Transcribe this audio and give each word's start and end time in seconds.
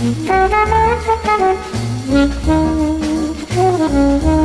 Thank 0.00 0.28
you. 4.24 4.39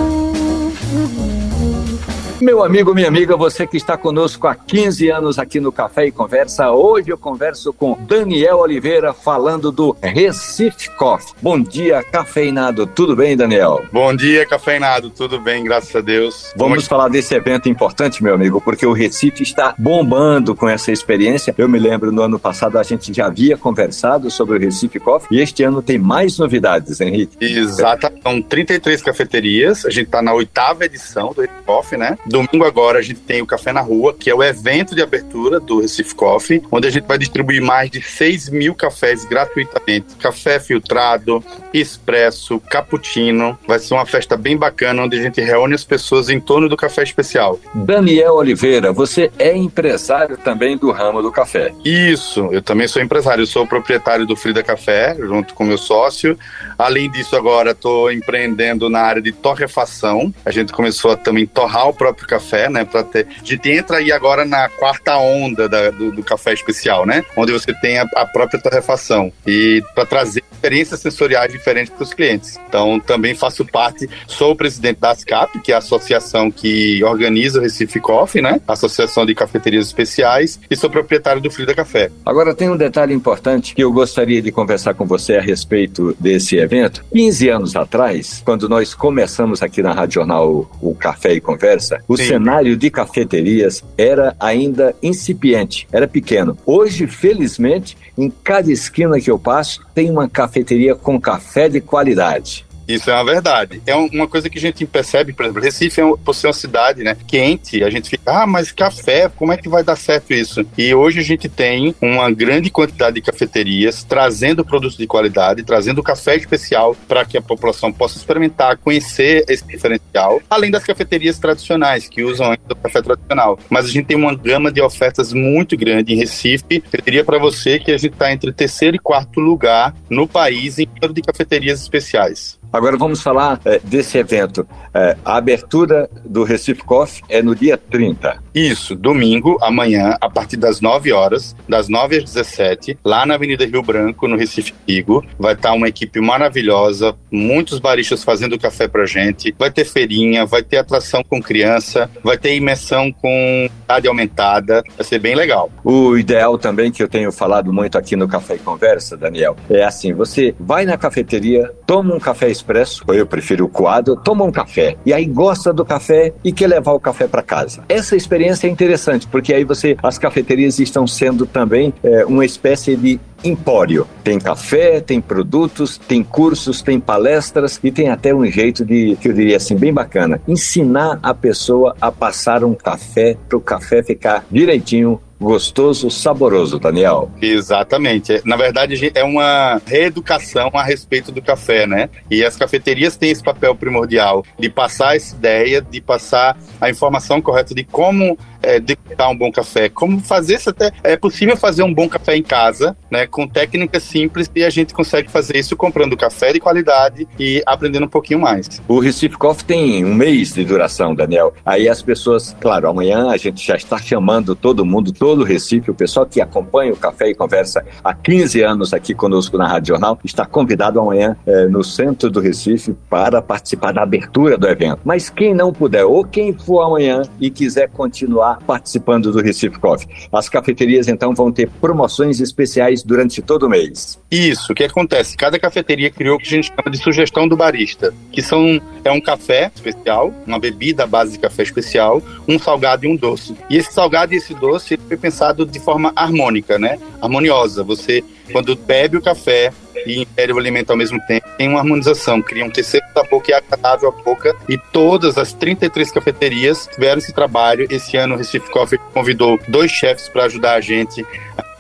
Meu 2.42 2.62
amigo, 2.62 2.94
minha 2.94 3.08
amiga, 3.08 3.38
você 3.38 3.66
que 3.66 3.78
está 3.78 3.96
conosco 3.96 4.46
há 4.46 4.54
15 4.54 5.10
anos 5.10 5.40
aqui 5.40 5.62
no 5.62 5.72
Café 5.72 6.08
e 6.08 6.12
Conversa, 6.12 6.70
hoje 6.70 7.10
eu 7.10 7.18
converso 7.18 7.72
com 7.72 7.98
Daniel 8.06 8.58
Oliveira 8.58 9.14
falando 9.14 9.72
do 9.72 9.96
Recife 10.02 10.90
Coffee. 10.98 11.34
Bom 11.42 11.58
dia, 11.62 12.04
cafeinado. 12.04 12.86
Tudo 12.86 13.16
bem, 13.16 13.38
Daniel? 13.38 13.86
Bom 13.90 14.14
dia, 14.14 14.46
cafeinado. 14.46 15.10
Tudo 15.10 15.40
bem, 15.40 15.64
graças 15.64 15.96
a 15.96 16.02
Deus. 16.02 16.52
Vamos 16.58 16.86
falar 16.86 17.08
desse 17.08 17.34
evento 17.34 17.70
importante, 17.70 18.22
meu 18.22 18.36
amigo, 18.36 18.60
porque 18.60 18.86
o 18.86 18.92
Recife 18.92 19.42
está 19.42 19.74
bombando 19.78 20.54
com 20.54 20.68
essa 20.68 20.92
experiência. 20.92 21.56
Eu 21.58 21.70
me 21.70 21.80
lembro 21.80 22.12
no 22.12 22.22
ano 22.22 22.38
passado 22.38 22.78
a 22.78 22.84
gente 22.84 23.14
já 23.14 23.28
havia 23.28 23.58
conversado 23.58 24.30
sobre 24.30 24.58
o 24.58 24.60
Recife 24.60 25.00
Coffee 25.00 25.38
e 25.38 25.42
este 25.42 25.64
ano 25.64 25.82
tem 25.82 25.98
mais 25.98 26.38
novidades, 26.38 27.00
Henrique. 27.00 27.38
Exato. 27.40 28.12
São 28.22 28.42
33 28.42 29.02
cafeterias. 29.02 29.86
A 29.86 29.90
gente 29.90 30.08
está 30.08 30.22
na 30.22 30.34
oitava 30.34 30.84
edição 30.84 31.32
do 31.34 31.40
Recife 31.40 31.64
Coffee, 31.66 31.98
né? 31.98 32.18
Domingo 32.26 32.66
agora 32.66 33.00
a 33.00 33.02
gente 33.02 33.20
tem 33.20 33.42
o 33.42 33.46
Café 33.46 33.72
na 33.72 33.82
Rua, 33.82 34.14
que 34.14 34.30
é 34.30 34.36
o 34.36 34.44
evento 34.44 34.96
de 34.96 35.02
abertura 35.02 35.60
do 35.60 35.82
Recife 35.82 36.16
Coffee, 36.16 36.62
onde 36.72 36.88
a 36.88 36.92
gente 36.92 37.06
vai 37.06 37.18
distribuir 37.18 37.62
mais 37.62 37.90
de 37.92 38.02
6 38.02 38.50
mil 38.50 38.74
cafés 38.74 39.26
gratuitamente. 39.26 40.16
Café 40.16 40.60
filtrado, 40.60 41.44
expresso, 41.74 42.60
cappuccino. 42.60 43.58
Vai 43.68 43.80
ser 43.80 43.94
uma 43.94 44.06
festa 44.06 44.36
bem 44.36 44.58
bacana, 44.58 45.04
onde 45.04 45.20
a 45.20 45.22
gente 45.22 45.40
reúne 45.40 45.76
as 45.76 45.84
pessoas 45.84 46.30
em 46.30 46.40
torno 46.40 46.68
do 46.68 46.76
café 46.76 47.04
especial. 47.04 47.60
Daniel 47.74 48.36
Oliveira, 48.36 48.92
você 48.92 49.32
é 49.38 49.56
empresário 49.56 50.38
também 50.38 50.78
do 50.78 50.92
ramo 50.92 51.22
do 51.22 51.32
café. 51.32 51.74
Isso, 51.84 52.50
eu 52.52 52.62
também 52.62 52.88
sou 52.88 53.02
empresário. 53.02 53.44
Eu 53.44 53.48
sou 53.48 53.68
proprietário 53.68 54.26
do 54.26 54.36
Frida 54.36 54.64
Café, 54.64 55.16
junto 55.20 55.54
com 55.54 55.64
meu 55.64 55.78
sócio. 55.78 56.38
Além 56.78 57.10
disso, 57.10 57.36
agora 57.36 57.72
estou 57.72 58.12
empreendendo 58.12 58.90
na 58.90 59.02
área 59.02 59.22
de 59.22 59.32
torrefação. 59.32 60.34
A 60.44 60.52
gente 60.52 60.74
começou 60.74 61.12
a 61.12 61.18
também 61.18 61.46
torrar 61.46 61.88
o 61.90 61.94
próprio 61.94 62.15
próprio 62.16 62.28
café, 62.28 62.70
né? 62.70 62.86
Para 62.86 63.04
ter. 63.04 63.28
A 63.42 63.46
gente 63.46 63.70
entra 63.70 63.98
aí 63.98 64.12
agora 64.12 64.46
na 64.46 64.70
quarta 64.70 65.18
onda 65.18 65.68
da, 65.68 65.90
do, 65.92 66.12
do, 66.12 66.24
café 66.24 66.54
especial, 66.54 67.06
né? 67.06 67.24
Onde 67.36 67.52
você 67.52 67.74
tem 67.74 68.00
a, 68.00 68.08
a 68.16 68.26
própria 68.26 68.60
torrefação. 68.60 69.32
E 69.46 69.84
para 69.94 70.06
trazer 70.06 70.44
experiências 70.52 71.00
sensoriais 71.00 71.52
diferentes 71.52 71.94
para 71.94 72.04
os 72.04 72.14
clientes. 72.14 72.60
Então, 72.68 73.00
também 73.00 73.36
faço 73.36 73.66
parte, 73.66 74.10
sou 74.26 74.52
o 74.52 74.56
presidente 74.56 75.00
da 75.00 75.12
ASCAP, 75.12 75.60
que 75.60 75.72
é 75.72 75.76
a 75.76 75.80
associação 75.80 76.50
que 76.50 77.04
organiza 77.04 77.60
o 77.60 77.62
Recife 77.62 78.00
Coffee, 78.00 78.42
né? 78.42 78.60
Associação 78.68 79.26
de 79.26 79.36
Cafeterias 79.36 79.86
Especiais, 79.88 80.60
e 80.70 80.76
sou 80.76 80.90
proprietário 80.90 81.42
do 81.42 81.52
Frida 81.52 81.76
Café. 81.76 82.10
Agora, 82.26 82.56
tem 82.56 82.70
um 82.70 82.78
detalhe 82.78 83.14
importante 83.14 83.76
que 83.76 83.84
eu 83.84 83.92
gostaria 83.92 84.42
de 84.42 84.52
conversar 84.52 84.94
com 84.94 85.06
você 85.06 85.36
a 85.36 85.42
respeito 85.42 86.16
desse 86.20 86.56
evento. 86.56 87.06
15 87.14 87.50
anos 87.50 87.76
atrás, 87.76 88.42
quando 88.44 88.68
nós 88.68 88.94
começamos 88.94 89.62
aqui 89.62 89.82
na 89.82 89.94
Rádio 89.94 90.16
Jornal 90.16 90.70
o 90.82 90.96
Café 90.96 91.34
e 91.34 91.42
Conversa, 91.42 92.02
o 92.08 92.18
Sim. 92.18 92.28
cenário 92.28 92.76
de 92.78 92.90
cafeterias 92.90 93.84
era 93.98 94.36
ainda 94.40 94.96
incipiente, 95.02 95.88
era 95.92 96.08
pequeno. 96.08 96.58
Hoje, 96.66 97.08
felizmente, 97.08 97.98
em 98.18 98.32
cada 98.44 98.72
esquina 98.72 99.20
que 99.20 99.30
eu 99.30 99.40
passo, 99.40 99.82
tem 99.94 100.10
uma 100.10 100.30
cafeteria 100.30 100.96
com 100.96 101.20
café 101.20 101.70
de 101.70 101.82
qualidade. 101.82 102.65
Isso 102.88 103.10
é 103.10 103.14
uma 103.14 103.26
verdade. 103.26 103.82
É 103.86 103.96
uma 103.96 104.28
coisa 104.28 104.50
que 104.50 104.58
a 104.58 104.62
gente 104.62 104.86
percebe, 104.86 105.34
por 105.34 105.46
exemplo, 105.46 105.62
Recife, 105.62 106.02
é 106.02 106.04
por 106.24 106.34
ser 106.34 106.48
uma 106.48 106.54
cidade 106.54 107.04
né, 107.04 107.18
quente, 107.28 107.84
a 107.84 107.90
gente 107.90 108.10
fica, 108.10 108.44
ah, 108.44 108.48
mas 108.48 108.72
café, 108.72 109.30
como 109.30 109.52
é 109.52 109.58
que 109.58 109.68
vai 109.70 109.84
dar 109.84 109.96
certo 109.96 110.34
isso? 110.34 110.66
E 110.78 110.94
hoje 110.94 111.20
a 111.20 111.24
gente 111.24 111.50
tem 111.50 111.96
uma 112.02 112.32
grande 112.32 112.70
quantidade 112.70 113.16
de 113.16 113.22
cafeterias 113.22 114.04
trazendo 114.04 114.64
produtos 114.64 114.98
de 114.98 115.08
qualidade, 115.08 115.64
trazendo 115.64 116.04
café 116.04 116.36
especial 116.36 116.96
para 117.08 117.26
que 117.26 117.38
a 117.38 117.42
população 117.42 117.92
possa 117.92 118.18
experimentar, 118.18 118.78
conhecer 118.78 119.46
esse 119.48 119.66
diferencial, 119.66 120.42
além 120.50 120.72
das 120.72 120.84
cafeterias 120.84 121.40
tradicionais, 121.40 122.08
que 122.08 122.24
usam 122.24 122.48
ainda 122.48 122.74
o 122.74 122.76
café 122.76 123.02
tradicional. 123.02 123.58
Mas 123.70 123.86
a 123.86 123.90
gente 123.90 124.06
tem 124.06 124.18
uma 124.18 124.36
gama 124.36 124.72
de 124.72 124.82
ofertas 124.82 125.34
muito 125.34 125.76
grande 125.78 126.14
em 126.14 126.18
Recife. 126.18 126.84
Eu 126.92 127.02
diria 127.04 127.24
para 127.24 127.38
você 127.38 127.80
que 127.80 127.92
a 127.92 127.98
gente 127.98 128.14
está 128.14 128.32
entre 128.32 128.52
terceiro 128.52 128.96
e 128.96 129.00
quarto 129.00 129.40
lugar 129.40 129.96
no 130.10 130.28
país 130.28 130.78
em 130.80 130.86
número 130.86 131.14
de 131.14 131.22
cafeterias 131.22 131.82
especiais. 131.82 132.60
Agora 132.76 132.98
vamos 132.98 133.22
falar 133.22 133.62
é, 133.64 133.80
desse 133.82 134.18
evento. 134.18 134.68
É, 134.94 135.16
a 135.24 135.38
abertura 135.38 136.10
do 136.26 136.44
Recife 136.44 136.84
Coffee 136.84 137.24
é 137.30 137.42
no 137.42 137.56
dia 137.56 137.78
30. 137.78 138.44
Isso, 138.56 138.96
domingo, 138.96 139.58
amanhã, 139.62 140.16
a 140.22 140.30
partir 140.30 140.56
das 140.56 140.80
9 140.80 141.12
horas, 141.12 141.54
das 141.68 141.90
9 141.90 142.20
às 142.20 142.24
17, 142.24 142.98
lá 143.04 143.26
na 143.26 143.34
Avenida 143.34 143.66
Rio 143.66 143.84
Branco, 143.84 144.30
no 144.30 144.38
Recife 144.38 144.72
Pigo. 144.86 145.26
Vai 145.38 145.56
estar 145.56 145.74
uma 145.74 145.90
equipe 145.90 146.22
maravilhosa, 146.22 147.14
muitos 147.30 147.80
baristas 147.80 148.24
fazendo 148.24 148.58
café 148.58 148.88
pra 148.88 149.06
gente. 149.06 149.54
Vai 149.60 149.70
ter 149.70 149.84
feirinha, 149.84 150.46
vai 150.46 150.64
ter 150.64 150.78
atração 150.78 151.22
com 151.22 151.42
criança, 151.42 152.10
vai 152.24 152.38
ter 152.38 152.56
imersão 152.56 153.12
com 153.12 153.70
idade 153.84 154.08
aumentada. 154.08 154.82
Vai 154.96 155.06
ser 155.06 155.20
bem 155.20 155.36
legal. 155.36 155.70
O 155.84 156.16
ideal 156.16 156.58
também, 156.58 156.94
que 156.94 157.04
eu 157.04 157.10
tenho 157.10 157.34
falado 157.34 157.74
muito 157.74 157.98
aqui 157.98 158.16
no 158.16 158.26
Café 158.26 158.56
e 158.56 158.60
Conversa, 158.60 159.18
Daniel, 159.18 159.58
é 159.70 159.84
assim: 159.84 160.14
você 160.14 160.56
vai 160.58 160.86
na 160.86 160.98
cafeteria, 160.98 161.74
toma 161.86 162.16
um 162.16 162.20
café 162.22 162.50
expresso, 162.50 163.04
ou 163.06 163.14
eu 163.14 163.28
prefiro 163.28 163.66
o 163.66 163.70
coado, 163.70 164.16
toma 164.16 164.46
um 164.46 164.52
café. 164.52 164.96
E 165.06 165.14
aí 165.14 165.26
gosta 165.26 165.74
do 165.74 165.84
café 165.84 166.34
e 166.42 166.54
quer 166.54 166.68
levar 166.68 166.94
o 166.94 167.00
café 167.02 167.28
para 167.28 167.42
casa. 167.42 167.84
Essa 167.90 168.16
experiência 168.16 168.45
é 168.48 168.70
interessante, 168.70 169.28
porque 169.28 169.54
aí 169.54 169.64
você, 169.64 169.98
as 170.02 170.18
cafeterias 170.18 170.80
estão 170.80 171.08
sendo 171.08 171.46
também 171.46 171.94
é, 172.04 172.26
uma 172.26 172.46
espécie 172.46 172.96
de 172.96 173.20
empório. 173.44 174.08
Tem 174.24 174.40
café, 174.40 175.00
tem 175.00 175.22
produtos, 175.22 175.98
tem 175.98 176.24
cursos, 176.24 176.82
tem 176.82 177.00
palestras 177.00 177.80
e 177.84 177.92
tem 177.92 178.10
até 178.10 178.34
um 178.34 178.46
jeito 178.46 178.84
de, 178.84 179.16
que 179.22 179.30
eu 179.30 179.34
diria 179.34 179.58
assim, 179.58 179.76
bem 179.76 179.94
bacana, 179.94 180.42
ensinar 180.48 181.20
a 181.22 181.34
pessoa 181.34 181.96
a 182.02 182.12
passar 182.12 182.64
um 182.64 182.74
café 182.74 183.38
para 183.48 183.58
o 183.58 183.62
café 183.62 184.04
ficar 184.04 184.46
direitinho 184.52 185.20
gostoso, 185.40 186.10
saboroso, 186.10 186.80
Daniel. 186.80 187.32
Exatamente. 187.42 188.42
Na 188.46 188.56
verdade, 188.56 189.12
é 189.14 189.24
uma 189.24 189.82
reeducação 189.86 190.72
a 190.74 190.84
respeito 190.84 191.32
do 191.32 191.42
café, 191.42 191.86
né? 191.86 192.10
E 192.30 192.44
as 192.44 192.56
cafeterias 192.56 193.18
têm 193.18 193.32
esse 193.32 193.44
papel 193.44 193.76
primordial 193.76 194.46
de 194.58 194.70
passar 194.70 195.16
essa 195.16 195.36
ideia, 195.36 195.82
de 195.82 196.02
passar 196.02 196.58
a 196.80 196.90
informação 196.90 197.42
correta 197.42 197.76
de 197.76 197.84
como 197.84 198.38
é, 198.66 198.80
degustar 198.80 199.30
um 199.30 199.38
bom 199.38 199.52
café, 199.52 199.90
como 199.90 200.20
fazer 200.20 200.56
isso 200.56 200.70
até. 200.70 200.92
É 201.04 201.16
possível 201.16 201.56
fazer 201.56 201.84
um 201.84 201.94
bom 201.94 202.10
café 202.10 202.36
em 202.36 202.44
casa, 202.44 202.96
né? 203.10 203.28
Com 203.28 203.48
técnicas 203.48 204.04
simples 204.04 204.50
e 204.56 204.64
a 204.64 204.70
gente 204.70 204.94
consegue 204.94 205.30
fazer 205.30 205.58
isso 205.58 205.76
comprando 205.76 206.18
café 206.18 206.52
de 206.54 206.60
qualidade 206.60 207.28
e 207.40 207.62
aprendendo 207.66 208.06
um 208.06 208.10
pouquinho 208.10 208.40
mais. 208.40 208.82
O 208.88 209.00
Recife 209.00 209.38
Coffee 209.38 209.66
tem 209.66 210.06
um 210.06 210.14
mês 210.14 210.54
de 210.54 210.64
duração, 210.64 211.14
Daniel. 211.14 211.54
Aí 211.66 211.88
as 211.88 212.02
pessoas, 212.02 212.56
claro, 212.60 212.90
amanhã 212.90 213.30
a 213.30 213.38
gente 213.38 213.66
já 213.66 213.76
está 213.76 213.98
chamando 213.98 214.56
todo 214.56 214.86
mundo, 214.86 215.12
todo 215.12 215.42
o 215.42 215.44
Recife, 215.44 215.92
o 215.92 215.96
pessoal 215.96 216.26
que 216.26 216.42
acompanha 216.42 216.94
o 216.94 216.98
Café 216.98 217.30
e 217.30 217.36
Conversa 217.36 217.86
há 218.04 218.14
15 218.14 218.62
anos 218.62 218.94
aqui 218.94 219.14
conosco 219.14 219.58
na 219.58 219.68
Rádio 219.68 219.90
Jornal, 219.90 220.20
está 220.24 220.46
convidado 220.46 221.00
amanhã 221.00 221.38
é, 221.46 221.68
no 221.68 221.84
centro 221.84 222.30
do 222.30 222.40
Recife 222.40 222.96
para 223.10 223.42
participar 223.42 223.92
da 223.92 224.02
abertura 224.02 224.58
do 224.58 224.68
evento. 224.68 225.00
Mas 225.04 225.30
quem 225.30 225.54
não 225.54 225.72
puder, 225.72 226.06
ou 226.06 226.24
quem 226.24 226.54
for 226.54 226.82
amanhã 226.82 227.22
e 227.40 227.50
quiser 227.50 227.90
continuar 227.90 228.55
participando 228.66 229.32
do 229.32 229.42
Recife 229.42 229.80
Coffee. 229.80 230.08
As 230.32 230.50
cafeterias, 230.50 231.08
então, 231.08 231.34
vão 231.34 231.52
ter 231.52 231.70
promoções 231.82 232.40
especiais 232.40 233.04
durante 233.04 233.42
todo 233.42 233.64
o 233.64 233.70
mês. 233.70 234.20
Isso, 234.30 234.72
o 234.72 234.76
que 234.76 234.84
acontece? 234.84 235.38
Cada 235.38 235.60
cafeteria 235.60 236.10
criou 236.10 236.36
o 236.36 236.40
que 236.40 236.48
a 236.48 236.50
gente 236.50 236.68
chama 236.68 236.92
de 236.92 236.98
sugestão 236.98 237.48
do 237.48 237.56
barista, 237.56 238.14
que 238.32 238.42
são, 238.42 238.82
é 239.04 239.12
um 239.12 239.22
café 239.22 239.72
especial, 239.74 240.34
uma 240.46 240.60
bebida 240.60 241.06
base 241.06 241.34
de 241.34 241.40
café 241.40 241.64
especial, 241.64 242.22
um 242.48 242.60
salgado 242.60 243.06
e 243.06 243.08
um 243.08 243.16
doce. 243.16 243.56
E 243.70 243.78
esse 243.78 243.94
salgado 243.94 244.34
e 244.34 244.38
esse 244.38 244.54
doce 244.54 244.98
foi 245.08 245.18
pensado 245.18 245.66
de 245.66 245.80
forma 245.80 246.12
harmônica, 246.16 246.78
né? 246.78 247.00
Harmoniosa. 247.22 247.84
Você, 247.84 248.24
quando 248.52 248.76
bebe 248.76 249.18
o 249.18 249.22
café, 249.22 249.72
e 250.06 250.22
ingere 250.22 250.54
o 250.54 250.58
alimento 250.58 250.92
ao 250.92 250.98
mesmo 250.98 251.20
tempo, 251.28 251.48
tem 251.58 251.70
uma 251.70 251.80
harmonização, 251.80 252.42
cria 252.42 252.66
um 252.66 252.70
terceiro 252.70 253.06
sabor 253.14 253.42
que 253.42 253.54
é 253.54 253.58
agradável 253.58 254.10
à 254.10 254.24
boca 254.24 254.56
e 254.68 254.78
todas 254.78 255.38
as 255.38 255.54
33 255.54 256.12
cafeterias 256.12 256.88
tiveram 256.92 257.18
esse 257.18 257.34
trabalho. 257.34 257.88
Esse 257.90 258.18
ano 258.18 258.36
o 258.36 258.38
Recife 258.38 258.70
Coffee 258.72 259.00
convidou 259.14 259.60
dois 259.68 259.92
chefes 259.92 260.30
para 260.30 260.46
ajudar 260.46 260.76
a 260.76 260.82
gente 260.82 261.26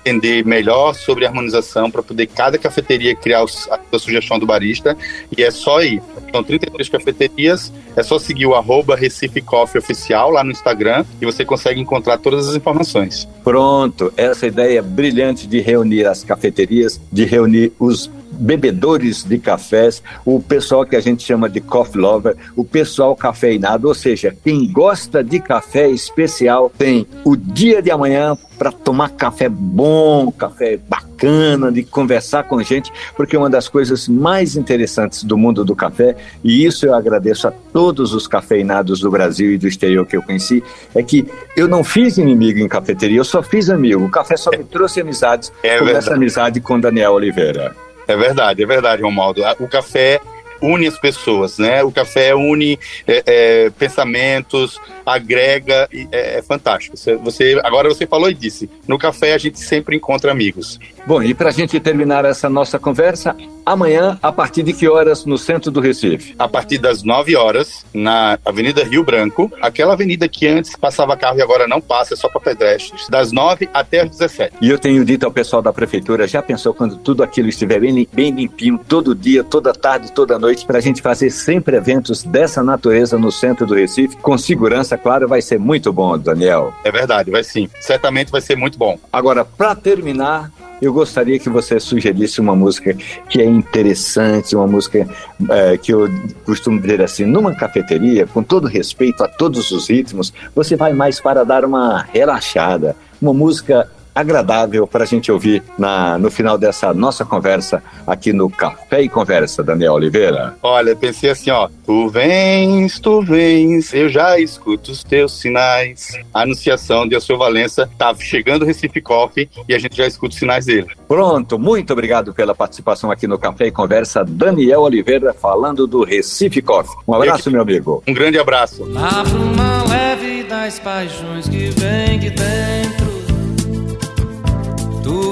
entender 0.06 0.46
melhor 0.46 0.94
sobre 0.94 1.26
harmonização 1.26 1.90
para 1.90 2.04
poder 2.04 2.28
cada 2.28 2.60
cafeteria 2.60 3.16
criar 3.16 3.44
a 3.44 3.48
sua 3.48 4.00
sugestão 4.00 4.38
do 4.38 4.46
barista 4.46 4.96
e 5.36 5.44
é 5.44 5.50
só 5.50 5.82
ir. 5.82 6.02
São 6.32 6.44
33 6.44 6.90
cafeterias, 6.90 7.74
é 7.96 8.04
só 8.04 8.20
seguir 8.20 8.46
o 8.46 8.54
arroba 8.54 8.96
Recife 8.96 9.42
Coffee 9.42 9.80
Oficial 9.80 10.30
lá 10.30 10.44
no 10.44 10.52
Instagram 10.52 11.04
e 11.20 11.26
você 11.26 11.44
consegue 11.44 11.80
encontrar 11.80 12.20
todas 12.20 12.48
as 12.48 12.56
informações. 12.56 13.28
Pronto, 13.44 14.14
essa 14.16 14.46
ideia 14.46 14.82
brilhante 14.84 15.48
de 15.48 15.60
reunir 15.60 16.06
as 16.06 16.24
cafeterias, 16.24 17.02
de 17.12 17.26
reunir 17.26 17.72
os 17.80 18.10
bebedores 18.36 19.24
de 19.24 19.38
cafés, 19.38 20.02
o 20.26 20.40
pessoal 20.40 20.86
que 20.86 20.96
a 20.96 21.00
gente 21.00 21.24
chama 21.24 21.50
de 21.50 21.62
coffee 21.62 22.00
lover, 22.00 22.36
o 22.56 22.64
pessoal 22.64 23.16
cafeinado, 23.16 23.88
ou 23.88 23.94
seja, 23.94 24.36
quem 24.44 24.72
gosta 24.72 25.24
de 25.24 25.40
café 25.40 25.90
especial 25.90 26.72
tem 26.78 27.08
o 27.24 27.36
dia 27.36 27.82
de 27.82 27.92
amanhã 27.92 28.38
para 28.58 28.72
tomar 28.72 29.10
café 29.10 29.50
bom, 29.50 30.32
café 30.32 30.78
bacana, 30.78 31.72
de 31.72 31.84
conversar 31.84 32.44
com 32.44 32.62
gente, 32.62 32.92
porque 33.16 33.36
uma 33.36 33.50
das 33.50 33.68
coisas 33.68 34.08
mais 34.08 34.56
interessantes 34.56 35.24
do 35.24 35.38
mundo 35.38 35.64
do 35.66 35.76
café, 35.76 36.16
e 36.44 36.66
isso 36.66 36.86
eu 36.86 36.94
agradeço 36.94 37.48
a 37.48 37.52
todos 37.52 38.14
os 38.14 38.28
cafeinados 38.28 39.00
do 39.00 39.12
Brasil 39.12 39.52
e 39.52 39.58
do 39.58 39.68
exterior 39.68 40.06
que 40.06 40.16
eu 40.16 40.22
conheci, 40.22 40.64
é 40.94 41.04
que 41.04 41.26
eu 41.56 41.68
não 41.68 41.84
fiz 41.84 42.18
inimigo 42.18 42.60
em 42.60 42.68
cafeteria, 42.68 43.18
eu 43.18 43.26
só 43.26 43.42
fiz 43.44 43.70
amigo. 43.70 44.06
O 44.06 44.10
café 44.10 44.38
só 44.38 44.52
me 44.52 44.64
trouxe 44.64 45.02
amizades, 45.02 45.52
é 45.64 45.78
como 45.78 45.90
essa 45.90 46.14
amizade 46.14 46.60
com 46.62 46.80
Daniel 46.80 47.14
Oliveira. 47.14 47.85
É 48.08 48.16
verdade, 48.16 48.64
é 48.64 48.66
verdade, 48.66 49.02
Romaldo. 49.02 49.42
O 49.60 49.68
café 49.68 50.22
une 50.62 50.88
as 50.88 50.98
pessoas, 50.98 51.58
né? 51.58 51.84
O 51.84 51.92
café 51.92 52.34
une 52.34 52.80
é, 53.08 53.24
é, 53.26 53.70
pensamentos, 53.72 54.80
agrega, 55.06 55.88
é, 56.12 56.38
é, 56.38 56.42
fantástico. 56.42 56.96
Você 57.24 57.60
agora 57.64 57.90
você 57.90 58.08
falou 58.08 58.30
e 58.30 58.34
disse, 58.34 58.70
no 58.88 58.98
café 58.98 59.34
a 59.34 59.38
gente 59.38 59.60
sempre 59.60 59.96
encontra 59.96 60.32
amigos. 60.32 60.80
Bom, 61.06 61.22
e 61.22 61.34
para 61.34 61.50
a 61.50 61.52
gente 61.52 61.80
terminar 61.80 62.26
essa 62.26 62.50
nossa 62.50 62.80
conversa, 62.80 63.36
amanhã, 63.66 64.20
a 64.22 64.32
partir 64.32 64.64
de 64.64 64.74
que 64.74 64.88
horas 64.88 65.26
no 65.26 65.38
centro 65.38 65.72
do 65.72 65.80
Recife? 65.80 66.36
A 66.38 66.48
partir 66.48 66.78
das 66.78 67.04
9 67.04 67.36
horas, 67.36 67.86
na 67.94 68.38
Avenida 68.46 68.84
Rio 68.84 69.04
Branco, 69.04 69.52
aquela 69.62 69.94
avenida 69.94 70.28
que 70.28 70.48
antes 70.48 70.76
passava 70.76 71.18
carro 71.18 71.38
e 71.38 71.42
agora 71.42 71.68
não 71.68 71.82
passa, 71.82 72.14
é 72.14 72.18
só 72.18 72.30
para 72.30 72.42
pedestres, 72.42 73.08
das 73.10 73.32
9 73.32 73.70
até 73.74 74.02
as 74.02 74.10
17. 74.10 74.56
E 74.62 74.70
eu 74.70 74.78
tenho 74.78 75.04
dito 75.04 75.26
ao 75.26 75.32
pessoal 75.32 75.62
da 75.62 75.74
prefeitura, 75.74 76.28
já 76.28 76.42
pensou 76.42 76.74
quando 76.74 76.98
tudo 76.98 77.24
aquilo 77.24 77.50
estiver 77.50 77.80
bem, 77.80 78.08
bem 78.14 78.32
limpinho, 78.32 78.80
todo 78.88 79.16
dia, 79.16 79.44
toda 79.44 79.74
tarde, 79.74 80.12
toda 80.12 80.38
noite, 80.38 80.66
para 80.66 80.78
a 80.78 80.82
gente 80.82 81.02
fazer 81.02 81.30
sempre 81.30 81.76
eventos 81.76 82.24
dessa 82.24 82.64
natureza 82.64 83.18
no 83.18 83.32
centro 83.32 83.66
do 83.66 83.74
Recife, 83.74 84.18
com 84.18 84.38
segurança, 84.38 84.98
claro, 84.98 85.28
vai 85.28 85.42
ser 85.42 85.60
muito 85.60 85.92
bom, 85.92 86.18
Daniel. 86.18 86.74
É 86.84 86.92
verdade, 86.92 87.32
vai 87.32 87.44
sim. 87.44 87.70
Certamente 87.80 88.32
vai 88.32 88.42
ser 88.42 88.56
muito 88.56 88.78
bom. 88.78 89.00
Agora, 89.12 89.44
para 89.46 89.76
terminar, 89.76 90.52
eu 90.82 90.94
gostaria 90.94 91.40
que 91.40 91.50
você 91.50 91.80
sugerisse 91.80 92.40
uma 92.42 92.56
música 92.56 92.94
que 93.30 93.42
é 93.42 93.46
interessante, 93.46 94.56
uma 94.56 94.68
música 94.68 95.08
é, 95.50 95.78
que 95.78 95.94
eu 95.94 96.10
costumo 96.46 96.80
dizer 96.80 97.02
assim, 97.02 97.26
numa 97.26 97.54
cafeteria, 97.54 98.28
com 98.28 98.44
todo 98.44 98.68
respeito 98.68 99.24
a 99.24 99.28
todos 99.28 99.72
os 99.72 99.90
ritmos, 99.90 100.34
você 100.54 100.76
vai 100.76 100.94
mais 100.94 101.20
para 101.20 101.44
dar 101.44 101.66
uma 101.66 102.02
relaxada, 102.02 102.96
uma 103.22 103.34
música 103.34 103.90
agradável 104.16 104.88
para 104.88 105.04
a 105.04 105.08
gente 105.08 105.30
ouvir 105.30 105.62
na, 105.78 106.18
no 106.18 106.32
final 106.32 106.58
dessa 106.58 106.94
nossa 106.94 107.26
conversa 107.26 107.84
aqui 108.08 108.32
no 108.32 108.50
Café 108.50 109.02
e 109.02 109.10
Conversa, 109.10 109.62
Daniel 109.62 109.94
Oliveira? 109.94 110.56
Olha, 110.64 110.96
pensei 110.96 111.30
assim, 111.30 111.52
ó, 111.52 111.70
tu 111.86 112.08
vens, 112.08 112.98
tu 113.00 113.22
vens, 113.22 113.94
eu 113.94 114.08
já 114.08 114.40
escuto 114.40 114.92
os 114.92 115.04
teus 115.04 115.34
sinais. 115.34 116.18
A 116.34 116.44
anunciação 116.44 117.06
de 117.06 117.16
Alceu 117.16 117.38
Valença 117.38 117.90
tá 117.98 118.16
chegando 118.16 118.62
o 118.62 118.66
Recife 118.66 119.02
Coffee 119.02 119.50
e 119.68 119.76
a 119.76 119.80
gente 119.80 119.98
já 119.98 120.08
escuta 120.08 120.34
os 120.34 120.40
sinais 120.40 120.66
dele. 120.66 120.88
Pronto, 121.08 121.60
muito 121.60 121.92
obrigado 121.92 122.34
pela 122.34 122.56
participação 122.56 123.12
aqui 123.12 123.28
no 123.28 123.38
Café 123.38 123.68
e 123.68 123.72
Conversa, 123.72 124.24
Daniel 124.24 124.82
Oliveira 124.82 125.34
falando 125.34 125.86
do 125.86 126.04
Recife 126.04 126.62
Coffee. 126.62 126.96
Um 127.08 127.14
abraço, 127.14 127.44
que... 127.44 127.50
meu 127.50 127.62
amigo. 127.62 128.02
Um 128.08 128.14
grande 128.14 128.40
abraço. 128.40 128.84
Abra 128.96 129.38
uma 129.38 129.84
leve 129.84 130.44
das 130.44 130.80
paixões 130.80 131.50
que 131.50 131.70
vem 131.70 132.20
de 132.20 132.30
dentro 132.30 133.05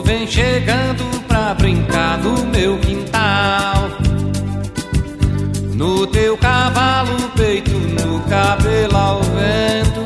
vem 0.04 0.28
chegando 0.28 1.04
pra 1.28 1.54
brincar 1.54 2.18
no 2.20 2.46
meu 2.48 2.78
quintal. 2.80 3.90
No 5.74 6.06
teu 6.08 6.38
cavalo, 6.38 7.18
peito, 7.36 7.72
no 7.72 8.20
cabelo 8.22 8.98
ao 8.98 9.22
vento. 9.24 10.04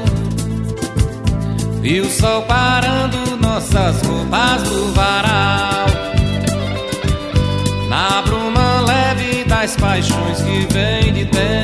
E 1.83 1.99
o 1.99 2.09
sol 2.09 2.41
parando 2.43 3.37
nossas 3.37 4.01
roupas 4.01 4.63
no 4.69 4.93
varal. 4.93 5.87
Na 7.89 8.21
bruma 8.21 8.81
leve 8.81 9.43
das 9.45 9.75
paixões 9.75 10.41
que 10.41 10.73
vem 10.73 11.13
de 11.13 11.25
dentro. 11.25 11.56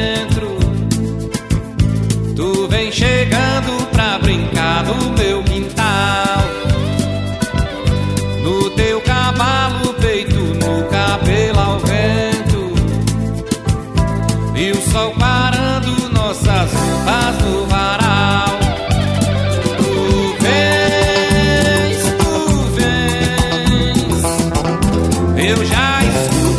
Eu 25.46 25.66
já 25.66 26.00
escuto. 26.06 26.53